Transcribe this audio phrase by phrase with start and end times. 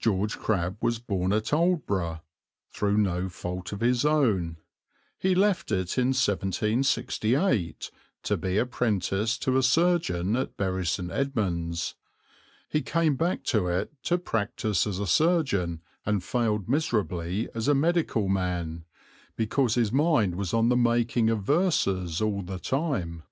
[0.00, 2.18] George Crabbe was born at Aldeburgh,
[2.72, 4.56] through no fault of his own.
[5.16, 7.92] He left it in 1768,
[8.24, 11.08] to be apprenticed to a surgeon at Bury St.
[11.12, 11.94] Edmunds.
[12.68, 17.76] He came back to it to practise as a surgeon, and failed miserably as a
[17.76, 18.84] medical man,
[19.36, 23.22] because his mind was on the making of verses all the time.